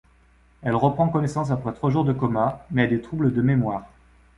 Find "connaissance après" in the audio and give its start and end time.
1.09-1.73